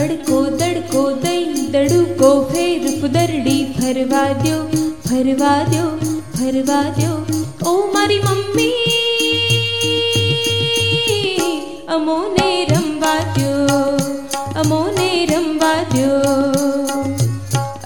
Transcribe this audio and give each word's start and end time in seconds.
અડકો 0.00 0.38
દડકો 0.58 1.02
દઈ 1.22 1.44
દડુકો 1.74 2.30
ફેર 2.50 2.82
ફુદરડી 2.98 3.62
ફરવા 3.76 4.28
દ્યો 4.42 4.60
ફરવા 5.06 5.58
દ્યો 5.70 5.90
ફરવા 6.36 6.86
દ્યો 6.98 7.16
ઓ 7.64 7.74
મારી 7.94 8.20
મમ્મી 8.24 8.72
અમોને 11.88 12.48
રમવા 12.70 13.22
દ્યો 13.36 13.80
અમોને 14.54 15.08
રમવા 15.26 15.80
દ્યો 15.92 16.34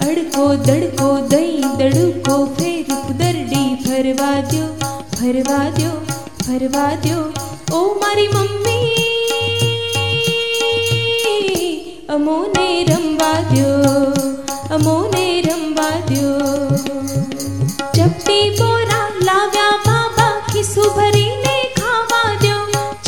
અડકો 0.05 0.45
દડકો 0.67 1.09
દઈ 1.31 1.53
દડુકો 1.79 2.37
ફેર 2.57 2.83
ફુદરડી 2.97 3.69
ફરવા 3.85 4.39
દ્યો 4.51 4.69
ફરવા 5.15 5.67
દ્યો 5.77 5.97
ફરવા 6.43 6.91
દ્યો 7.05 7.25
ઓ 7.73 7.81
મારી 8.01 8.29
મમ્મી 8.29 9.04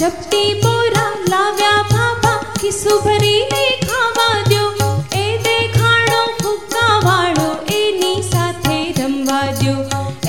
ચપટી 0.07 0.49
બોરા 0.61 1.11
લાવ્યા 1.31 1.83
બાબા 1.91 2.37
ખિસ્સું 2.53 2.99
ભરીને 3.05 3.63
ખાવા 3.83 4.37
દ્યો 4.49 4.89
એ 5.17 5.25
દેખાડો 5.45 6.21
ફુગ્ગા 6.39 6.95
વાળો 7.05 7.47
એની 7.77 8.21
સાથે 8.29 8.77
રમવા 8.99 9.47
દ્યો 9.59 9.81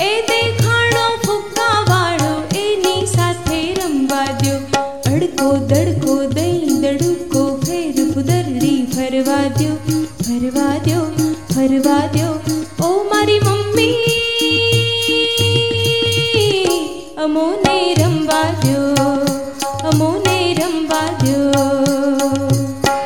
એ 0.05 0.11
દેખાડો 0.29 1.05
ફુગ્ગા 1.25 1.77
વાળો 1.89 2.31
એની 2.63 3.03
સાથે 3.13 3.59
રમવા 3.79 4.29
દ્યો 4.41 4.59
અડકો 5.13 5.49
દડકો 5.71 6.17
દઈ 6.35 6.79
દડુકો 6.83 7.43
ફેર 7.65 7.95
ફુદરડી 8.13 8.79
ફરવા 8.93 9.43
દ્યો 9.57 9.77
ફરવા 10.21 10.75
દ્યો 10.87 11.05
ફરવા 11.49 12.03
દ્યો 12.13 12.35
ઓ 12.81 12.93
મારી 13.11 13.41
મમ્મી 13.41 13.91
અમોને 17.23 17.77
રમવા 17.95 18.49
દ્યો 18.63 19.08
અમોને 19.89 20.37
રમવા 20.55 21.09
દ્યો 21.19 21.63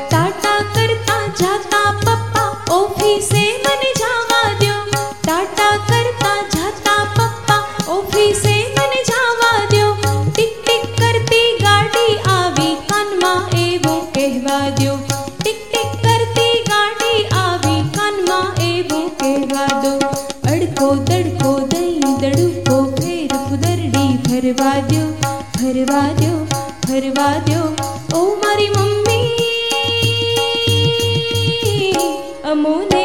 ટાટા 0.04 0.60
કરતા 0.74 1.26
જાતા 1.40 1.92
પપ્પા 2.00 2.50
ઓફિસે 2.72 3.44
મને 3.64 3.92
જવા 4.00 4.50
દ્યો 4.62 4.82
ટાટા 5.20 5.76
કરતા 5.90 6.40
જાતા 6.56 7.04
પપ્પા 7.14 7.62
ઓફિસે 7.90 8.56
મને 8.74 9.00
જવા 9.10 9.60
દ્યો 9.72 9.94
ટીક 10.28 10.58
ટીક 10.60 10.90
કરતી 11.00 11.48
ગાડી 11.62 12.14
આવી 12.34 12.76
કાનમાં 12.90 13.56
એવું 13.62 14.02
કહેવા 14.14 14.68
દ્યો 14.80 14.98
ટીક 15.08 15.62
ટીક 15.66 15.96
કરતી 16.04 16.56
ગાડી 16.68 17.22
આવી 17.40 17.82
કાનમાં 17.98 18.62
એવું 18.68 19.08
કહેવા 19.18 19.72
દો 19.86 19.94
અડકો 20.50 20.92
દડકો 21.08 21.56
દઈ 21.72 21.96
દડુકો 22.18 22.78
ફેર 22.94 23.40
ફુદરડી 23.40 24.12
ફરવા 24.28 24.78
દ્યો 24.88 25.10
ફરવા 25.54 26.08
દ્યો 26.20 26.38
ફરવા 26.94 27.36
દ્યો 27.40 27.70
ઓ 28.14 28.22
મારી 28.42 28.70
મમ્મી 28.70 29.28
અમોને 32.52 33.03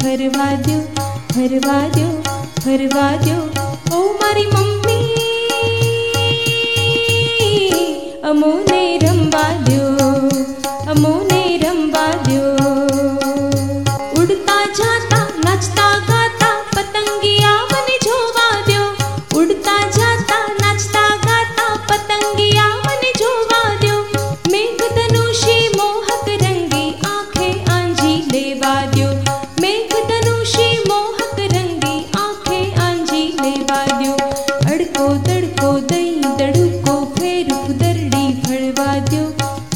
ફરવા 0.00 0.56
દો 0.66 0.76
ફરવા 1.32 1.84
દો 1.94 2.06
ફરવા 2.62 3.14
દો 3.24 3.67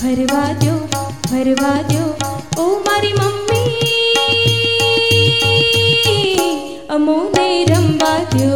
ભરવા 0.02 0.52
દો 0.60 0.72
ભરવા 1.30 1.80
દો 1.90 2.02
ઓ 2.56 2.64
મારી 2.84 3.14
મમ્મી 3.14 3.68
અમોને 6.88 7.46
રમવા 7.64 8.22
દો 8.32 8.50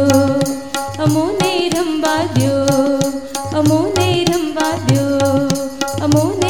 અમોને 1.03 1.51
રમવા 1.75 2.23
દો 2.35 2.53
અમોને 3.59 4.07
રમવા 4.25 4.75
દો 4.89 5.05
અમોને 6.01 6.46